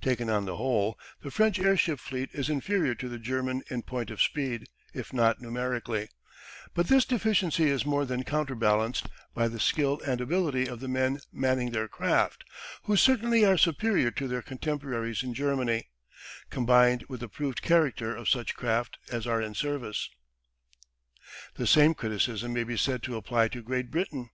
[0.00, 4.10] Taken on the whole, the French airship fleet is inferior to the German in point
[4.10, 6.08] of speed, if not numerically,
[6.74, 11.20] but this deficiency is more than counterbalanced by the skill and ability of the men
[11.32, 12.42] manning their craft,
[12.86, 15.90] who certainly are superior to their contemporaries in Germany,
[16.50, 20.10] combined with the proved character of such craft as are in service.
[21.54, 24.30] The same criticism may be said to apply to Great Britain.